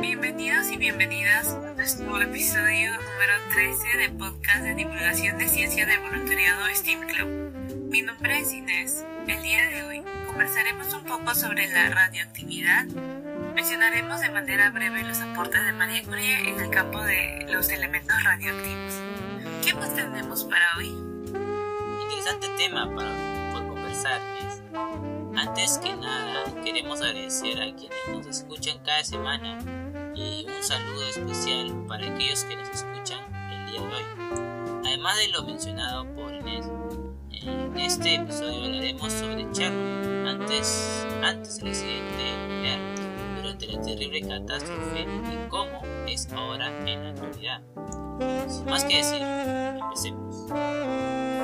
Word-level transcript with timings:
Bienvenidos 0.00 0.72
y 0.72 0.76
bienvenidas 0.76 1.50
a 1.50 1.74
nuestro 1.76 2.20
episodio 2.22 2.90
número 2.90 3.34
13 3.52 3.98
del 3.98 4.16
podcast 4.16 4.62
de 4.64 4.74
divulgación 4.74 5.38
de 5.38 5.48
ciencia 5.48 5.86
de 5.86 5.96
voluntariado 5.98 6.60
STEAM 6.74 7.06
Club. 7.06 7.88
Mi 7.88 8.02
nombre 8.02 8.40
es 8.40 8.52
Inés. 8.52 9.04
El 9.28 9.40
día 9.40 9.68
de 9.68 9.84
hoy 9.84 10.02
conversaremos 10.26 10.92
un 10.94 11.04
poco 11.04 11.32
sobre 11.36 11.68
la 11.68 11.88
radioactividad. 11.90 12.86
Mencionaremos 13.54 14.22
de 14.22 14.30
manera 14.30 14.70
breve 14.70 15.04
los 15.04 15.20
aportes 15.20 15.64
de 15.64 15.72
María 15.72 16.02
Curie 16.02 16.48
en 16.48 16.58
el 16.58 16.70
campo 16.70 17.00
de 17.00 17.46
los 17.48 17.70
elementos 17.70 18.24
radioactivos. 18.24 18.94
¿Qué 19.64 19.72
más 19.74 19.94
tenemos 19.94 20.42
para 20.42 20.66
hoy? 20.78 20.88
Interesante 22.02 22.48
tema 22.56 22.92
para, 22.94 23.35
por 23.96 23.96
conversar. 23.96 24.20
Es. 24.38 24.62
Antes 25.36 25.78
que 25.78 25.96
nada, 25.96 26.44
queremos 26.64 27.00
agradecer 27.00 27.60
a 27.60 27.74
quienes 27.74 27.98
nos 28.10 28.26
escuchan 28.26 28.78
cada 28.84 29.02
semana 29.04 29.58
y 30.14 30.46
un 30.46 30.62
saludo 30.62 31.08
especial 31.08 31.84
para 31.86 32.06
aquellos 32.06 32.44
que 32.44 32.56
nos 32.56 32.68
escuchan 32.70 33.20
el 33.52 33.66
día 33.70 33.80
de 33.80 33.86
hoy. 33.86 34.04
Además 34.86 35.16
de 35.18 35.28
lo 35.28 35.44
mencionado 35.44 36.06
por 36.14 36.34
Inés, 36.34 36.66
en 37.30 37.78
este 37.78 38.14
episodio 38.14 38.64
hablaremos 38.64 39.12
sobre 39.12 39.50
Chernobyl 39.52 40.28
antes, 40.28 41.06
antes 41.22 41.58
del 41.58 41.68
accidente 41.68 42.32
nuclear, 42.48 42.80
durante 43.36 43.66
la 43.66 43.82
terrible 43.82 44.22
catástrofe 44.22 45.02
y 45.02 45.48
cómo 45.48 45.82
es 46.06 46.32
ahora 46.32 46.68
en 46.86 47.02
la 47.02 47.10
actualidad. 47.10 47.60
Sin 48.48 48.64
más 48.66 48.84
que 48.84 48.96
decir, 48.96 49.20
empecemos. 49.22 50.46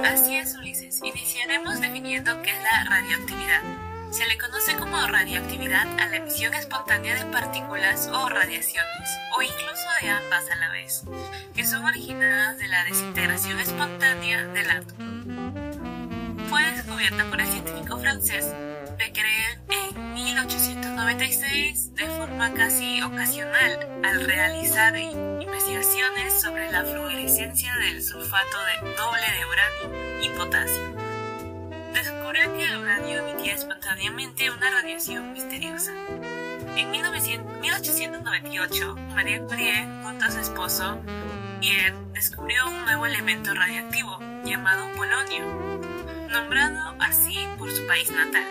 Así 0.05 0.37
es, 0.37 0.57
Ulises. 0.57 1.01
Iniciaremos 1.03 1.81
definiendo 1.81 2.43
qué 2.43 2.51
es 2.51 2.63
la 2.63 2.85
radioactividad. 2.91 3.63
Se 4.11 4.27
le 4.27 4.37
conoce 4.37 4.75
como 4.77 5.01
radioactividad 5.07 5.87
a 6.01 6.09
la 6.09 6.17
emisión 6.17 6.53
espontánea 6.55 7.15
de 7.15 7.31
partículas 7.33 8.09
o 8.09 8.29
radiaciones, 8.29 9.09
o 9.39 9.43
incluso 9.43 9.89
de 10.03 10.11
ambas 10.11 10.51
a 10.51 10.57
la 10.57 10.69
vez, 10.71 11.05
que 11.55 11.65
son 11.65 11.85
originadas 11.85 12.59
de 12.59 12.69
la 12.69 12.85
desintegración 12.85 13.59
espontánea 13.61 14.45
del 14.49 14.71
átomo. 14.71 15.13
Fue 16.49 16.63
descubierta 16.73 17.25
por 17.31 17.41
el 17.41 17.47
científico 17.47 17.99
francés 17.99 18.45
Becquerel 18.99 19.61
en 19.71 20.15
1896 20.15 21.95
de 21.95 22.07
forma 22.07 22.53
casi 22.53 23.01
ocasional 23.03 24.03
al 24.05 24.25
realizar 24.25 24.97
investigaciones 24.97 26.41
sobre 26.41 26.71
la 26.71 26.85
fluorescencia 26.85 27.75
del 27.77 28.03
sulfato 28.03 28.59
de 28.65 28.95
doble 28.95 29.23
de 29.23 29.47
uranio 29.47 29.92
y 30.23 30.29
potasio 30.31 30.95
descubrió 31.93 32.53
que 32.55 32.65
el 32.65 32.79
uranio 32.79 33.19
emitía 33.19 33.55
espontáneamente 33.55 34.51
una 34.51 34.71
radiación 34.71 35.33
misteriosa. 35.33 35.93
En 36.77 36.91
1898, 36.91 38.97
María 39.15 39.45
Curie, 39.45 39.87
junto 40.03 40.25
a 40.25 40.31
su 40.31 40.39
esposo, 40.39 40.99
Pierre, 41.61 41.95
descubrió 42.15 42.69
un 42.69 42.85
nuevo 42.85 43.07
elemento 43.07 43.53
radiactivo 43.53 44.19
llamado 44.45 44.87
polonio, 44.97 45.45
nombrado 46.31 46.95
así 47.01 47.37
por 47.59 47.71
su 47.71 47.87
país 47.87 48.11
natal. 48.11 48.47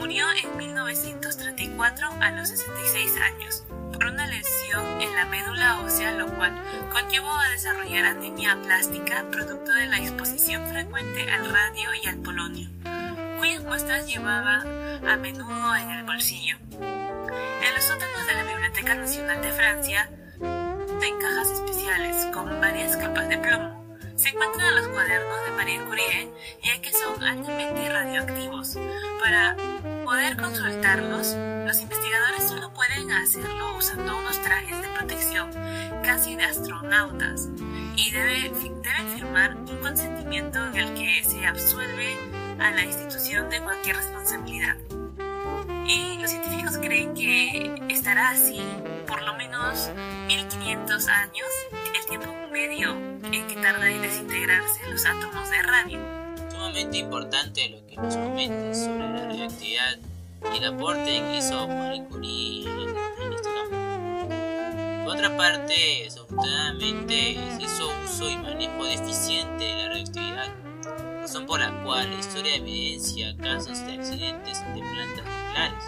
Murió 0.00 0.26
en 0.42 0.56
1934 0.56 2.08
a 2.20 2.30
los 2.32 2.48
66 2.48 3.12
años 3.20 3.64
por 4.02 4.10
una 4.10 4.26
lesión 4.26 5.00
en 5.00 5.14
la 5.14 5.26
médula 5.26 5.80
ósea, 5.80 6.10
lo 6.12 6.26
cual 6.34 6.52
conllevó 6.90 7.30
a 7.30 7.50
desarrollar 7.50 8.04
anemia 8.04 8.58
plástica 8.60 9.24
producto 9.30 9.70
de 9.70 9.86
la 9.86 9.98
exposición 9.98 10.66
frecuente 10.66 11.30
al 11.30 11.48
radio 11.48 11.94
y 12.02 12.08
al 12.08 12.16
polonio, 12.16 12.68
cuyas 13.38 13.62
muestras 13.62 14.08
llevaba 14.08 14.64
a 15.06 15.16
menudo 15.18 15.76
en 15.76 15.90
el 15.90 16.04
bolsillo. 16.04 16.56
En 16.80 17.74
los 17.76 17.84
sótanos 17.84 18.26
de 18.26 18.34
la 18.34 18.42
Biblioteca 18.42 18.94
Nacional 18.96 19.40
de 19.40 19.52
Francia, 19.52 20.10
en 20.40 21.18
cajas 21.20 21.50
especiales 21.52 22.26
con 22.34 22.60
varias 22.60 22.96
capas 22.96 23.28
de 23.28 23.38
plomo, 23.38 23.96
se 24.16 24.30
encuentran 24.30 24.74
los 24.74 24.88
cuadernos 24.88 25.44
de 25.44 25.50
Marie 25.52 25.80
Curie, 25.84 26.32
ya 26.64 26.82
que 26.82 26.92
son 26.92 27.22
altamente 27.22 27.88
radioactivos. 27.88 28.76
Para 29.20 29.56
poder 30.12 30.36
consultarlos, 30.36 31.34
los 31.66 31.80
investigadores 31.80 32.46
solo 32.46 32.70
pueden 32.74 33.10
hacerlo 33.12 33.78
usando 33.78 34.18
unos 34.18 34.42
trajes 34.42 34.82
de 34.82 34.88
protección 34.88 35.50
casi 36.04 36.36
de 36.36 36.44
astronautas 36.44 37.48
y 37.96 38.10
debe, 38.10 38.52
deben 38.82 39.08
firmar 39.14 39.56
un 39.56 39.78
consentimiento 39.78 40.58
en 40.66 40.76
el 40.76 40.92
que 40.92 41.24
se 41.24 41.46
absuelve 41.46 42.14
a 42.58 42.72
la 42.72 42.84
institución 42.84 43.48
de 43.48 43.62
cualquier 43.62 43.96
responsabilidad. 43.96 44.76
Y 45.86 46.18
los 46.20 46.30
científicos 46.30 46.76
creen 46.76 47.14
que 47.14 47.82
estará 47.88 48.32
así 48.32 48.60
por 49.06 49.22
lo 49.22 49.32
menos 49.38 49.90
1500 50.26 51.08
años, 51.08 51.48
el 51.98 52.06
tiempo 52.06 52.34
medio 52.52 52.90
en 52.92 53.46
que 53.46 53.54
tarda 53.62 53.90
en 53.90 54.02
desintegrarse 54.02 54.90
los 54.90 55.06
átomos 55.06 55.48
de 55.48 55.62
radio. 55.62 56.21
Sumamente 56.62 56.98
importante 56.98 57.68
lo 57.70 57.84
que 57.88 57.96
nos 57.96 58.16
comentas 58.16 58.84
sobre 58.84 59.00
la 59.00 59.26
radioactividad 59.26 59.98
y 60.54 60.58
el 60.58 60.64
aporte 60.64 61.04
que 61.06 61.36
hizo 61.38 61.66
Marie 61.66 61.98
en, 61.98 63.34
este 63.34 63.48
campo. 63.52 65.04
Por 65.04 65.16
otra 65.16 65.36
parte, 65.36 65.74
desafortunadamente 66.04 67.36
se 67.56 67.62
hizo 67.64 67.90
uso 68.04 68.30
y 68.30 68.36
manejo 68.36 68.84
deficiente 68.84 69.64
de 69.64 69.74
la 69.74 69.88
radioactividad, 69.88 70.48
razón 71.20 71.46
por 71.46 71.58
la 71.58 71.82
cual 71.82 72.08
la 72.12 72.20
historia 72.20 72.54
evidencia 72.54 73.36
casos 73.38 73.84
de 73.84 73.94
accidentes 73.94 74.60
de 74.60 74.82
plantas 74.82 75.24
nucleares. 75.24 75.84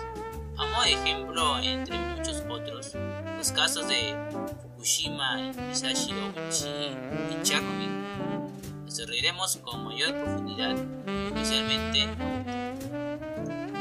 A 0.59 0.67
modo 0.67 0.83
de 0.83 0.93
ejemplo, 0.93 1.59
entre 1.61 1.97
muchos 1.97 2.43
otros, 2.51 2.95
los 3.39 3.53
casos 3.53 3.87
de 3.87 4.17
Fukushima, 4.61 5.37
Misashi 5.37 6.13
Oguchi 6.15 6.67
y 7.31 7.43
Chernobyl. 7.45 8.04
Desarrollaremos 8.95 9.57
con 9.57 9.87
mayor 9.87 10.15
profundidad, 10.15 10.77
especialmente 11.27 12.09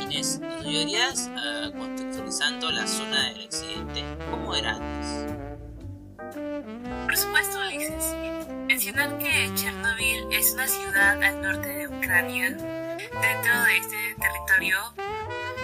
Inés, 0.01 0.39
¿nos 0.39 0.65
ayudarías 0.65 1.27
a 1.27 1.71
contextualizando 1.77 2.71
la 2.71 2.87
zona 2.87 3.29
del 3.29 3.43
accidente? 3.43 4.03
¿Cómo 4.31 4.55
era 4.55 4.71
antes? 4.71 5.35
Por 7.05 7.15
supuesto, 7.15 7.59
Ulises. 7.59 8.15
Mencionar 8.65 9.19
que 9.19 9.51
Chernobyl 9.53 10.29
es 10.31 10.51
una 10.53 10.67
ciudad 10.67 11.21
al 11.21 11.41
norte 11.43 11.69
de 11.69 11.87
Ucrania. 11.89 12.49
Dentro 12.49 13.63
de 13.65 13.77
este 13.77 14.15
territorio, 14.19 14.79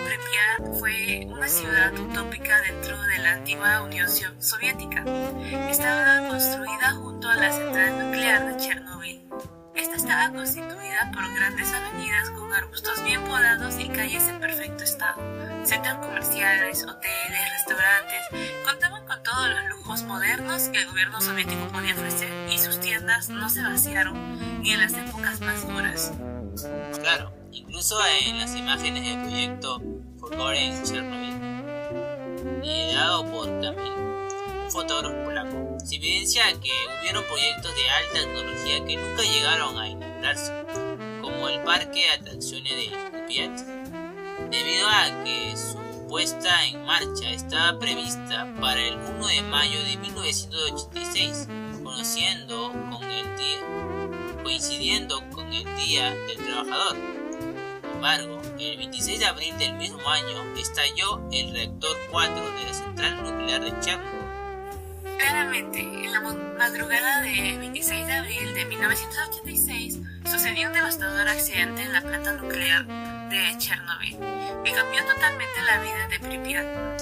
Pripyat 0.05 0.79
fue 0.79 1.25
una 1.27 1.47
ciudad 1.47 1.91
utópica 1.99 2.61
dentro 2.61 3.01
de 3.01 3.17
la 3.17 3.31
antigua 3.31 3.81
Unión 3.81 4.07
Soviética. 4.07 5.03
Estaba 5.71 6.27
construida 6.29 6.91
junto 6.91 7.27
a 7.27 7.35
la 7.35 7.51
central 7.51 8.05
nuclear 8.05 8.45
de 8.45 8.57
Chernobyl. 8.57 8.78
Constituida 10.33 11.11
por 11.11 11.33
grandes 11.33 11.73
avenidas 11.73 12.29
con 12.31 12.53
arbustos 12.53 13.03
bien 13.03 13.23
podados 13.23 13.79
y 13.79 13.89
calles 13.89 14.27
en 14.27 14.39
perfecto 14.39 14.83
estado. 14.83 15.19
Centros 15.65 15.97
comerciales, 15.97 16.85
hoteles, 16.85 17.51
restaurantes, 17.57 18.21
contaban 18.63 19.05
con 19.07 19.23
todos 19.23 19.49
los 19.49 19.69
lujos 19.77 20.03
modernos 20.03 20.69
que 20.69 20.81
el 20.81 20.87
gobierno 20.87 21.19
soviético 21.19 21.67
podía 21.69 21.93
ofrecer 21.93 22.29
y 22.49 22.59
sus 22.59 22.79
tiendas 22.79 23.29
no 23.29 23.49
se 23.49 23.63
vaciaron 23.63 24.61
ni 24.61 24.71
en 24.71 24.81
las 24.81 24.93
épocas 24.93 25.41
más 25.41 25.67
duras. 25.67 26.13
Claro, 27.01 27.33
incluso 27.51 27.97
en 28.27 28.39
las 28.39 28.55
imágenes 28.55 29.03
del 29.03 29.21
proyecto 29.21 29.81
Forgotten 30.19 30.83
Chernobyl, 30.83 32.61
liderado 32.61 33.25
por 33.31 33.47
Kamil, 33.61 33.93
un 34.63 34.71
fotógrafo 34.71 35.23
polaco, 35.23 35.77
se 35.83 35.95
evidencia 35.95 36.43
que 36.61 36.71
hubieron 37.01 37.23
proyectos 37.25 37.75
de 37.75 37.89
alta 37.89 38.13
tecnología 38.13 38.85
que 38.85 38.95
nunca 38.95 39.23
llegaron 39.23 39.77
a 39.79 40.08
como 41.21 41.49
el 41.49 41.63
parque 41.63 42.01
de 42.01 42.09
atracciones 42.09 42.71
de 42.71 43.09
Pripyat, 43.11 43.59
debido 44.51 44.87
a 44.87 45.23
que 45.23 45.55
su 45.57 46.07
puesta 46.07 46.65
en 46.65 46.85
marcha 46.85 47.31
estaba 47.31 47.79
prevista 47.79 48.53
para 48.59 48.79
el 48.79 48.95
1 48.95 49.27
de 49.27 49.41
mayo 49.43 49.83
de 49.83 49.97
1986, 49.97 51.47
conociendo 51.83 52.71
con 52.91 53.03
el 53.03 53.37
día, 53.37 54.43
coincidiendo 54.43 55.23
con 55.31 55.51
el 55.51 55.65
Día 55.77 56.13
del 56.13 56.37
Trabajador. 56.37 56.97
Sin 57.31 57.91
embargo, 57.95 58.41
el 58.59 58.77
26 58.77 59.19
de 59.19 59.25
abril 59.25 59.57
del 59.57 59.73
mismo 59.75 60.07
año 60.07 60.55
estalló 60.57 61.27
el 61.31 61.53
reactor 61.53 61.97
4 62.11 62.35
de 62.35 62.63
la 62.65 62.73
central 62.73 63.23
nuclear 63.23 63.61
de 63.61 63.79
Chernobyl. 63.79 64.28
Claramente, 65.19 65.81
en 65.81 66.11
la 66.13 66.21
madrugada 66.21 67.21
de 67.21 67.57
26 67.59 68.07
de 68.07 68.13
abril 68.13 68.53
de 68.53 68.65
1986 68.65 69.99
sucedió 70.23 70.67
un 70.67 70.73
devastador 70.73 71.27
accidente 71.27 71.81
en 71.81 71.91
la 71.91 72.01
planta 72.01 72.31
nuclear 72.33 72.85
de 73.29 73.57
Chernobyl 73.57 74.17
que 74.63 74.71
cambió 74.71 75.05
totalmente 75.05 75.61
la 75.67 75.79
vida 75.81 76.07
de 76.07 76.19
Pripyat. 76.19 76.99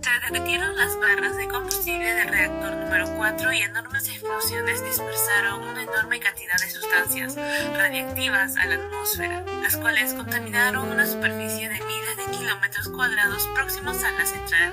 Se 0.00 0.10
derritieron 0.32 0.76
las 0.76 0.98
barras 0.98 1.36
de 1.36 1.48
combustible 1.48 2.14
del 2.14 2.28
reactor 2.28 2.74
número 2.74 3.14
4 3.16 3.52
y 3.52 3.58
enormes 3.58 4.08
explosiones 4.08 4.82
dispersaron 4.82 5.62
una 5.62 5.82
enorme 5.82 6.20
cantidad 6.20 6.58
de 6.58 6.70
sustancias 6.70 7.36
radiactivas 7.76 8.56
a 8.56 8.64
la 8.64 8.76
atmósfera, 8.76 9.44
las 9.62 9.76
cuales 9.76 10.14
contaminaron 10.14 10.88
una 10.88 11.06
superficie 11.06 11.68
de 11.68 11.84
miles 11.84 12.16
de 12.16 12.38
kilómetros 12.38 12.88
cuadrados 12.88 13.46
próximos 13.54 14.02
a 14.04 14.12
la 14.12 14.24
central 14.24 14.72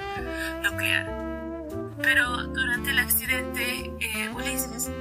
nuclear. 0.64 1.25
Pero 2.06 2.44
durante 2.44 2.92
el 2.92 3.00
accidente, 3.00 3.92
eh, 4.00 4.30
Ulises, 4.30 4.92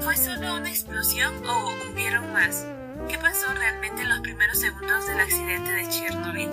¿fue 0.00 0.14
solo 0.18 0.56
una 0.56 0.68
explosión 0.68 1.32
o 1.46 1.72
hubieron 1.90 2.30
más? 2.34 2.66
¿Qué 3.08 3.16
pasó 3.16 3.46
realmente 3.54 4.02
en 4.02 4.10
los 4.10 4.20
primeros 4.20 4.58
segundos 4.58 5.06
del 5.06 5.18
accidente 5.18 5.72
de 5.72 5.88
Chernobyl? 5.88 6.50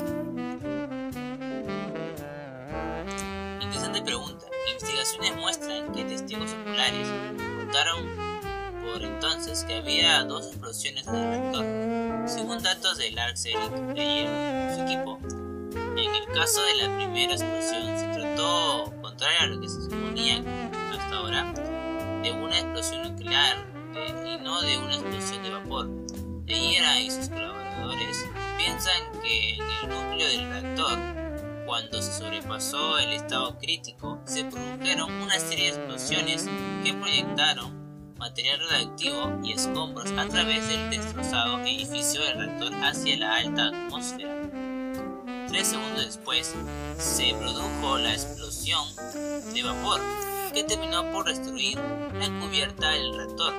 Interesante 3.59 4.01
pregunta. 4.01 4.45
Investigaciones 4.71 5.35
muestran 5.35 5.91
que 5.91 6.05
testigos 6.05 6.53
oculares 6.53 7.07
contaron 7.57 8.05
por 8.81 9.03
entonces 9.03 9.65
que 9.65 9.75
había 9.75 10.23
dos 10.23 10.47
explosiones 10.47 11.05
en 11.09 11.15
el 11.15 11.29
reactor. 11.29 12.29
Según 12.29 12.63
datos 12.63 12.99
de 12.99 13.11
Lars 13.11 13.45
Erik 13.45 13.97
y 13.97 14.25
su 14.75 14.81
equipo, 14.81 15.19
en 15.75 16.15
el 16.15 16.25
caso 16.33 16.61
de 16.63 16.87
la 16.87 16.95
primera 16.95 17.33
explosión 17.33 17.97
se 17.97 18.19
trató, 18.19 18.93
contrario 19.01 19.39
a 19.41 19.45
lo 19.47 19.61
que 19.61 19.69
se 19.69 19.81
suponía 19.83 20.43
hasta 20.91 21.15
ahora, 21.15 21.53
de 22.23 22.31
una 22.31 22.59
explosión 22.59 23.03
nuclear 23.03 23.57
y 24.25 24.37
no 24.43 24.61
de 24.61 24.77
una 24.77 24.95
explosión 24.95 25.43
de 25.43 25.49
vapor. 25.51 25.89
Teixeira 26.45 26.99
y 26.99 27.11
sus 27.11 27.29
colaboradores 27.29 28.25
piensan 28.57 29.21
que 29.21 29.53
en 29.55 29.61
el 29.61 29.89
núcleo 29.89 30.27
del 30.27 30.49
reactor, 30.49 30.99
cuando 31.65 32.01
se 32.01 32.13
sobrepasó 32.13 32.97
el 32.99 33.13
estado 33.13 33.57
crítico, 33.59 34.19
se 34.25 34.45
produjeron 34.45 35.11
una 35.11 35.39
serie 35.39 35.71
de 35.71 35.77
explosiones 35.77 36.49
que 36.83 36.93
proyectaron 36.93 37.79
material 38.17 38.59
radioactivo 38.69 39.39
y 39.43 39.53
escombros 39.53 40.11
a 40.11 40.27
través 40.27 40.67
del 40.67 40.89
destrozado 40.89 41.59
edificio 41.61 42.21
del 42.21 42.37
reactor 42.37 42.73
hacia 42.83 43.17
la 43.17 43.35
alta 43.37 43.67
atmósfera. 43.67 44.38
Tres 45.49 45.67
segundos 45.67 46.05
después, 46.05 46.55
se 46.99 47.33
produjo 47.33 47.97
la 47.97 48.13
explosión 48.13 48.83
de 49.51 49.63
vapor 49.63 49.99
que 50.53 50.63
terminó 50.63 51.11
por 51.11 51.25
destruir 51.25 51.75
la 51.77 52.39
cubierta 52.39 52.91
del 52.91 53.15
reactor 53.15 53.53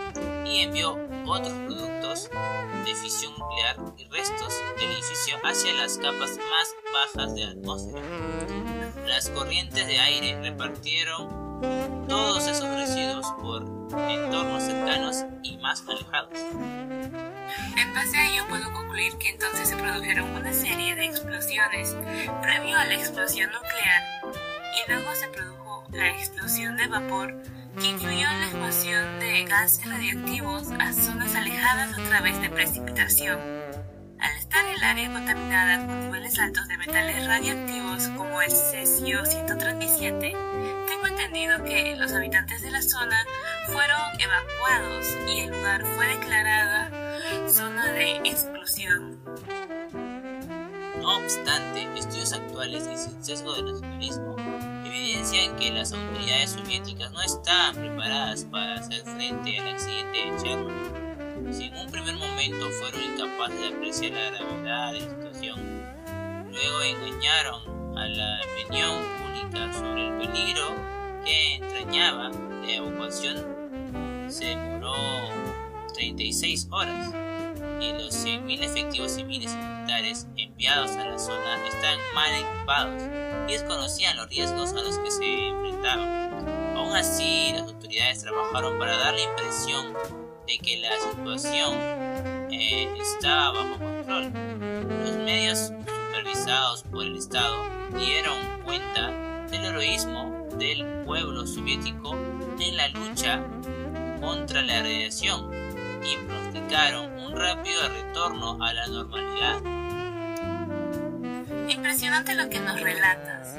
y 0.47 0.61
envió 0.61 0.97
otros 1.27 1.53
productos 1.67 2.31
de 2.85 2.95
fisión 2.95 3.33
nuclear 3.37 3.77
y 3.99 4.05
restos 4.05 4.55
del 4.79 4.93
edificio 4.93 5.37
hacia 5.43 5.73
las 5.75 5.99
capas 5.99 6.31
más 6.31 6.75
bajas 6.93 7.35
de 7.35 7.45
la 7.45 7.51
atmósfera. 7.51 8.07
Las 9.07 9.29
corrientes 9.31 9.87
de 9.87 9.99
aire 9.99 10.41
repartieron 10.41 11.40
todos 12.09 12.49
residuos 12.75 13.27
por 13.41 13.62
entornos 14.09 14.62
cercanos 14.62 15.25
y 15.43 15.57
más 15.59 15.83
alejados. 15.89 16.39
En 17.77 17.95
base 17.95 18.17
a 18.17 18.33
ello 18.33 18.45
puedo 18.49 18.73
concluir 18.73 19.17
que 19.19 19.31
entonces 19.31 19.69
se 19.69 19.77
produjeron 19.77 20.31
una 20.31 20.53
serie 20.53 20.95
de 20.95 21.05
explosiones 21.05 21.97
previo 22.43 22.77
a 22.77 22.85
la 22.85 22.95
explosión 22.95 23.51
nuclear 23.51 24.03
y 24.75 24.91
luego 24.91 25.15
se 25.15 25.29
produjo 25.29 25.85
la 25.93 26.09
explosión 26.09 26.77
de 26.77 26.87
vapor 26.87 27.43
que 27.79 27.87
incluyó 27.87 28.27
la 28.27 28.47
explosión 28.47 29.21
de 29.21 29.45
gases 29.45 29.89
radioactivos 29.89 30.71
a 30.79 30.93
zonas 30.93 31.35
alejadas 31.35 31.99
a 31.99 32.03
través 32.09 32.41
de 32.41 32.51
precipitación. 32.51 33.39
Al 34.19 34.37
estar 34.37 34.65
el 34.67 34.83
área 34.83 35.13
contaminada 35.13 35.87
con 35.87 36.01
niveles 36.01 36.39
altos 36.39 36.69
de 36.69 36.77
metales 36.77 37.27
radioactivos 37.27 38.09
como 38.17 38.43
el 38.43 38.51
cesio-137, 38.51 40.50
tengo 40.91 41.07
entendido 41.07 41.63
que 41.63 41.95
los 41.95 42.13
habitantes 42.13 42.63
de 42.63 42.71
la 42.73 42.83
zona 42.83 43.25
fueron 43.67 44.01
evacuados 44.19 45.07
y 45.29 45.43
el 45.43 45.51
lugar 45.51 45.87
fue 45.95 46.07
declarada 46.09 46.91
zona 47.49 47.93
de 47.93 48.17
explosión. 48.25 49.21
No 51.01 51.17
obstante, 51.19 51.89
estudios 51.97 52.33
actuales 52.33 52.89
y 52.93 52.97
sin 52.97 53.25
sesgo 53.25 53.55
de 53.55 53.73
nacionalismo 53.73 54.35
evidencian 54.85 55.55
que 55.57 55.71
las 55.71 55.93
autoridades 55.93 56.51
soviéticas 56.51 57.13
no 57.13 57.23
estaban 57.23 57.77
preparadas 57.77 58.45
para 58.47 58.75
hacer 58.75 59.03
frente 59.03 59.61
al 59.61 59.69
accidente 59.69 60.19
de 60.19 60.43
Chernobyl. 60.43 61.55
Si 61.55 61.65
en 61.67 61.77
un 61.77 61.91
primer 61.93 62.17
momento 62.17 62.69
fueron 62.81 63.01
incapaces 63.05 63.61
de 63.61 63.69
apreciar 63.69 64.13
la 64.13 64.45
gravedad 64.45 64.93
de 64.93 65.01
la 65.01 65.09
situación, 65.09 65.85
luego 66.51 66.83
engañaron 66.83 67.80
a 68.00 68.08
la 68.08 68.41
opinión 68.55 68.99
pública 69.19 69.73
sobre 69.75 70.08
el 70.08 70.17
peligro 70.17 70.75
que 71.23 71.56
entrañaba 71.56 72.31
la 72.62 72.73
evacuación, 72.73 73.37
se 74.26 74.47
demoró 74.47 74.94
36 75.93 76.69
horas 76.70 77.12
y 77.79 77.93
los 77.93 78.14
100.000 78.25 78.62
efectivos 78.62 79.12
civiles 79.12 79.52
y 79.52 79.56
militares 79.56 80.26
enviados 80.35 80.93
a 80.93 81.05
la 81.05 81.19
zona 81.19 81.67
estaban 81.67 81.99
mal 82.14 82.31
equipados 82.35 83.02
y 83.49 83.52
desconocían 83.52 84.17
los 84.17 84.31
riesgos 84.31 84.73
a 84.73 84.82
los 84.82 84.99
que 84.99 85.11
se 85.11 85.49
enfrentaban. 85.49 86.76
Aún 86.76 86.96
así, 86.96 87.53
las 87.53 87.69
autoridades 87.69 88.23
trabajaron 88.23 88.79
para 88.79 88.96
dar 88.96 89.12
la 89.12 89.23
impresión 89.23 89.93
de 90.46 90.58
que 90.58 90.79
la 90.79 90.99
situación 91.12 91.75
eh, 92.50 92.88
estaba 92.99 93.53
bajo 93.53 93.79
control. 93.79 94.32
Los 95.05 95.17
medios 95.17 95.73
supervisados 96.41 96.83
por 96.85 97.05
el 97.05 97.17
Estado 97.17 97.65
dieron 97.99 98.39
cuenta 98.65 99.11
del 99.51 99.65
heroísmo 99.65 100.49
del 100.59 101.03
pueblo 101.05 101.47
soviético 101.47 102.17
en 102.59 102.77
la 102.77 102.89
lucha 102.89 103.43
contra 104.21 104.63
la 104.63 104.81
radiación 104.81 105.51
y 106.03 106.17
pronosticaron 106.27 107.13
un 107.19 107.37
rápido 107.37 107.89
retorno 107.89 108.59
a 108.63 108.73
la 108.73 108.87
normalidad. 108.87 109.61
Impresionante 111.69 112.35
lo 112.35 112.49
que 112.49 112.61
nos 112.61 112.81
relatas. 112.81 113.57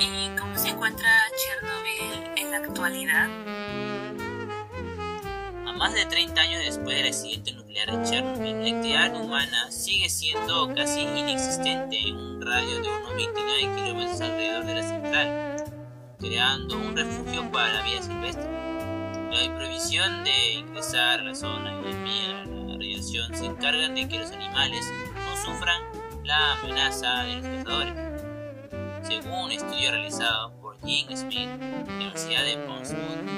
¿Y 0.00 0.36
cómo 0.36 0.56
se 0.56 0.70
encuentra 0.70 1.08
Chernobyl 1.36 2.32
en 2.36 2.50
la 2.50 2.56
actualidad? 2.58 3.28
Más 5.84 5.92
de 5.92 6.06
30 6.06 6.40
años 6.40 6.62
después 6.64 6.96
del 6.96 7.08
accidente 7.08 7.52
nuclear 7.52 7.94
de 7.94 8.08
Chernobyl, 8.08 8.62
la 8.62 8.74
actividad 8.74 9.20
humana 9.20 9.70
sigue 9.70 10.08
siendo 10.08 10.74
casi 10.74 11.00
inexistente 11.02 11.98
en 12.08 12.16
un 12.16 12.40
radio 12.40 12.80
de 12.80 12.88
unos 12.88 13.14
29 13.14 13.60
kilómetros 13.76 14.20
alrededor 14.22 14.64
de 14.64 14.74
la 14.76 14.82
central, 14.82 15.56
creando 16.18 16.78
un 16.78 16.96
refugio 16.96 17.52
para 17.52 17.70
la 17.74 17.82
vida 17.82 18.02
silvestre. 18.02 18.50
La 19.30 19.54
prohibición 19.54 20.24
de 20.24 20.52
ingresar 20.54 21.20
a 21.20 21.22
la 21.22 21.34
zona 21.34 21.78
y 21.82 21.90
enviar 21.90 22.46
la 22.46 22.72
radiación 22.78 23.36
se 23.36 23.44
encargan 23.44 23.94
de 23.94 24.08
que 24.08 24.20
los 24.20 24.30
animales 24.30 24.90
no 25.14 25.36
sufran 25.36 25.82
la 26.24 26.52
amenaza 26.60 27.24
de 27.24 27.36
los 27.36 27.46
cazadores. 27.46 27.94
Según 29.02 29.38
un 29.38 29.52
estudio 29.52 29.90
realizado 29.90 30.58
por 30.62 30.80
Jim 30.82 31.14
Smith, 31.14 31.50
de 31.50 31.84
la 31.86 31.94
Universidad 31.94 32.42
de 32.42 32.56
Portsmouth, 32.66 33.28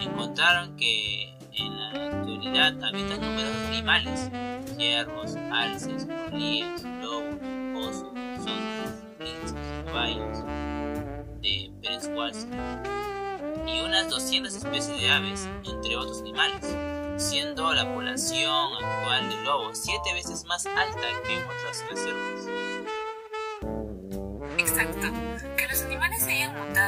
encontraron 0.00 0.74
que 0.78 1.32
en 1.54 1.76
la 1.76 1.88
actualidad 2.06 2.84
habitan 2.84 3.20
numerosos 3.20 3.66
animales, 3.68 4.30
ciervos, 4.76 5.36
alces, 5.50 6.06
colíes, 6.30 6.82
lobos, 7.00 7.36
osos, 7.76 8.12
sondas, 8.36 9.04
linces, 9.18 9.54
caballos, 9.86 10.38
de 11.40 11.72
Pereswalser 11.82 12.48
y 13.66 13.80
unas 13.80 14.08
200 14.08 14.54
especies 14.54 15.00
de 15.00 15.10
aves, 15.10 15.48
entre 15.64 15.96
otros 15.96 16.20
animales, 16.20 16.76
siendo 17.16 17.72
la 17.72 17.92
población 17.92 18.74
actual 18.74 19.28
de 19.28 19.44
lobos 19.44 19.78
siete 19.78 20.14
veces 20.14 20.44
más 20.46 20.66
alta 20.66 21.06
que 21.26 21.34
en 21.34 21.42
otras 21.44 21.84
reservas. 21.90 22.48
Exacto. 24.58 25.21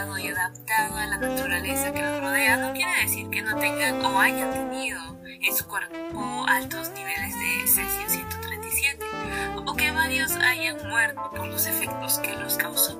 Y 0.04 0.28
adaptado 0.28 0.96
a 0.98 1.06
la 1.06 1.16
naturaleza 1.16 1.92
que 1.92 2.02
los 2.02 2.20
rodea 2.20 2.58
no 2.58 2.74
quiere 2.74 2.92
decir 3.00 3.28
que 3.30 3.40
no 3.40 3.56
tengan 3.56 4.04
o 4.04 4.20
hayan 4.20 4.52
tenido 4.52 5.00
en 5.24 5.56
su 5.56 5.66
cuerpo 5.66 6.44
altos 6.46 6.90
niveles 6.90 7.34
de 7.38 7.66
cesio 7.66 8.08
137 8.08 9.02
o 9.64 9.74
que 9.74 9.90
varios 9.92 10.30
hayan 10.32 10.76
muerto 10.88 11.30
por 11.30 11.46
los 11.46 11.66
efectos 11.66 12.18
que 12.18 12.36
los 12.36 12.56
causó. 12.58 12.98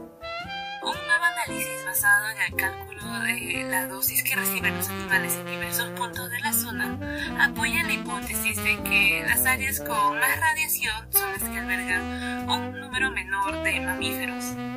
Un 0.82 0.94
nuevo 0.94 1.25
análisis 1.44 1.84
basado 1.84 2.30
en 2.30 2.52
el 2.52 2.56
cálculo 2.58 3.20
de 3.20 3.64
la 3.70 3.87
dosis 3.87 4.25
que 4.25 4.34
reciben 4.34 4.75
los 4.75 4.88
animales 4.88 5.34
en 5.34 5.46
diversos 5.46 5.90
puntos 5.90 6.30
de 6.30 6.40
la 6.40 6.52
zona 6.54 6.99
apoya 7.38 7.82
la 7.82 7.92
hipótesis 7.92 8.56
de 8.56 8.82
que 8.82 9.25
las 9.28 9.44
áreas 9.44 9.78
con 9.80 10.18
más 10.18 10.40
radiación 10.40 11.12
son 11.12 11.32
las 11.32 11.42
que 11.42 11.58
albergan 11.58 12.49
un 12.49 12.80
número 12.80 13.11
menor 13.11 13.62
de 13.62 13.80
mamíferos. 13.80 14.73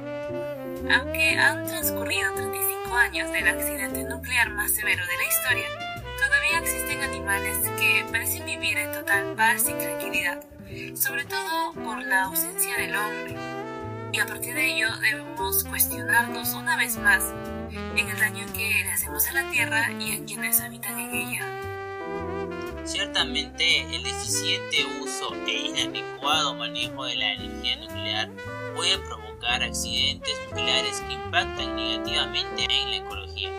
Aunque 0.89 1.37
han 1.37 1.67
transcurrido 1.67 2.33
35 2.33 2.95
años 2.95 3.31
del 3.33 3.47
accidente 3.47 4.03
nuclear 4.05 4.49
más 4.51 4.71
severo 4.71 5.03
de 5.05 5.17
la 5.17 5.27
historia, 5.27 5.67
todavía 6.17 6.59
existen 6.59 7.03
animales 7.03 7.57
que 7.77 8.05
parecen 8.09 8.45
vivir 8.45 8.77
en 8.77 8.93
total 8.93 9.35
paz 9.35 9.65
y 9.67 9.73
tranquilidad, 9.73 10.41
sobre 10.95 11.25
todo 11.25 11.73
por 11.73 12.01
la 12.03 12.23
ausencia 12.23 12.77
del 12.77 12.95
hombre. 12.95 13.35
Y 14.13 14.19
a 14.19 14.25
partir 14.25 14.53
de 14.55 14.75
ello 14.75 14.87
debemos 15.01 15.65
cuestionarnos 15.65 16.53
una 16.53 16.77
vez 16.77 16.97
más 16.97 17.33
en 17.69 18.07
el 18.07 18.19
daño 18.19 18.45
que 18.53 18.83
le 18.85 18.91
hacemos 18.91 19.27
a 19.27 19.33
la 19.33 19.49
Tierra 19.51 19.91
y 19.91 20.15
a 20.15 20.25
quienes 20.25 20.61
habitan 20.61 20.97
en 20.97 21.13
ella. 21.13 21.41
Ciertamente, 22.85 23.81
el 23.93 24.03
deficiente 24.03 24.85
uso 25.01 25.35
e 25.45 25.51
inadecuado 25.51 26.55
manejo 26.55 27.03
de 27.03 27.15
la 27.17 27.33
energía 27.33 27.75
nuclear 27.75 28.29
puede 28.73 28.97
provocar 28.99 29.26
accidentes 29.45 30.33
nucleares 30.49 31.01
que 31.01 31.13
impactan 31.13 31.75
negativamente 31.75 32.67
en 32.69 32.91
la 32.91 32.97
ecología. 32.97 33.51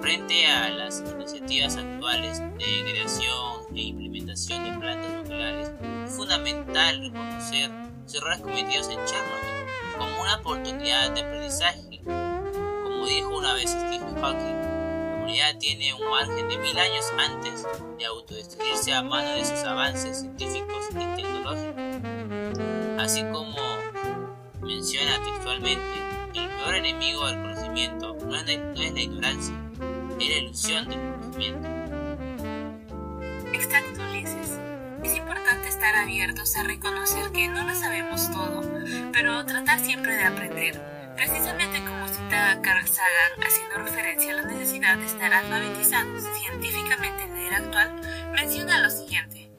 Frente 0.00 0.46
a 0.46 0.68
las 0.68 1.00
iniciativas 1.00 1.76
actuales 1.76 2.40
de 2.40 2.90
creación 2.90 3.62
e 3.74 3.80
implementación 3.80 4.64
de 4.64 4.78
plantas 4.78 5.12
nucleares, 5.12 5.70
es 6.04 6.12
fundamental 6.14 7.00
reconocer 7.00 7.70
los 8.02 8.14
errores 8.14 8.40
cometidos 8.40 8.88
en 8.88 8.98
Chernobyl 9.06 9.98
como 9.98 10.22
una 10.22 10.36
oportunidad 10.36 11.10
de 11.12 11.20
aprendizaje. 11.20 12.00
Como 12.04 13.06
dijo 13.06 13.36
una 13.36 13.54
vez 13.54 13.70
Stephen 13.70 14.14
Hawking, 14.20 14.60
la 14.60 15.14
humanidad 15.16 15.58
tiene 15.58 15.94
un 15.94 16.10
margen 16.10 16.48
de 16.48 16.58
mil 16.58 16.78
años 16.78 17.04
antes 17.18 17.66
de 17.98 18.04
autodestruirse 18.04 18.92
a 18.92 19.02
mano 19.02 19.30
de 19.30 19.44
sus 19.44 19.64
avances 19.64 20.20
científicos 20.20 20.84
y 20.90 21.16
tecnológicos. 21.16 21.74
Así 22.98 23.22
como 23.32 23.63
menciona 24.64 25.22
textualmente, 25.22 25.84
el 26.34 26.48
peor 26.48 26.74
enemigo 26.74 27.26
del 27.26 27.36
conocimiento 27.36 28.16
no 28.24 28.36
es, 28.36 28.46
la 28.46 29.00
ignorancia, 29.00 29.54
es 30.18 30.28
la 30.28 30.36
ilusión 30.38 30.88
del 30.88 30.98
conocimiento. 30.98 31.68
Exacto, 33.52 34.02
Ulises. 34.10 34.58
Es 35.02 35.16
importante 35.16 35.68
estar 35.68 35.94
abiertos 35.96 36.56
a 36.56 36.62
reconocer 36.62 37.30
que 37.32 37.48
no 37.48 37.64
lo 37.64 37.74
sabemos 37.74 38.30
todo, 38.30 38.62
pero 39.12 39.44
tratar 39.44 39.78
siempre 39.80 40.16
de 40.16 40.24
aprender. 40.24 40.94
Precisamente 41.14 41.78
como 41.84 42.08
cita 42.08 42.60
Carl 42.62 42.88
Sagan, 42.88 43.46
haciendo 43.46 43.76
referencia 43.78 44.32
a 44.32 44.42
la 44.42 44.46
necesidad 44.46 44.96
de 44.96 45.06
estar 45.06 45.32
alfabetizados 45.32 46.24
científicamente 46.40 47.22
en 47.22 47.34
la 47.34 47.40
era 47.40 47.56
actual, 47.58 48.00
menciona 48.32 48.80
lo 48.80 48.90
siguiente. 48.90 49.50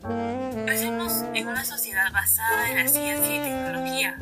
Crecemos 0.65 1.23
en 1.33 1.47
una 1.47 1.63
sociedad 1.63 2.11
basada 2.11 2.69
en 2.69 2.77
la 2.77 2.87
ciencia 2.87 3.35
y 3.35 3.39
tecnología, 3.39 4.19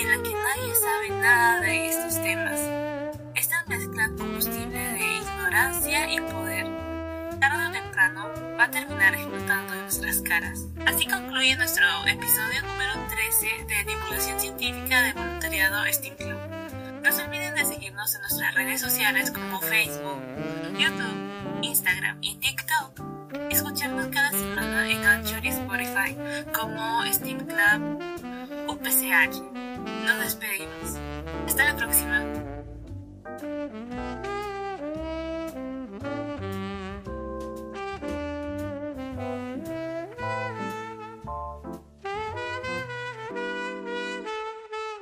en 0.00 0.08
la 0.08 0.22
que 0.22 0.34
nadie 0.34 0.74
sabe 0.74 1.10
nada 1.22 1.60
de 1.60 1.88
estos 1.88 2.22
temas. 2.22 2.60
Esta 3.34 3.64
mezcla 3.66 4.10
combustible 4.18 4.78
de 4.78 5.16
ignorancia 5.16 6.12
y 6.12 6.20
poder, 6.20 6.66
tarde 7.40 7.66
o 7.66 7.72
temprano, 7.72 8.30
va 8.58 8.64
a 8.64 8.70
terminar 8.70 9.14
explotando 9.14 9.72
en 9.72 9.80
nuestras 9.80 10.20
caras. 10.20 10.66
Así 10.86 11.06
concluye 11.06 11.56
nuestro 11.56 11.86
episodio 12.06 12.62
número 12.62 12.92
13 13.08 13.46
de 13.66 13.84
divulgación 13.84 14.40
científica 14.40 15.02
de 15.02 15.12
voluntariado 15.14 15.84
STEAM 15.90 16.16
Club. 16.16 16.38
No 17.02 17.12
se 17.12 17.22
olviden 17.22 17.54
de 17.54 17.64
seguirnos 17.64 18.14
en 18.14 18.20
nuestras 18.20 18.54
redes 18.54 18.80
sociales 18.80 19.30
como 19.30 19.60
Facebook, 19.60 20.20
YouTube, 20.78 21.62
Instagram 21.62 22.18
y 22.20 22.36
TikTok. 22.36 23.00
Escucharnos 23.50 24.08
cada 24.08 24.30
semana 24.30 24.90
en 24.90 25.04
Anchor 25.04 25.44
y 25.44 25.48
Spotify 25.48 26.16
como 26.52 27.02
STEAM 27.06 27.46
Club 27.46 28.02
UPCH 28.68 29.55
nos 30.06 30.20
despedimos. 30.20 30.94
Hasta 31.46 31.64
la 31.64 31.76
próxima. 31.76 32.24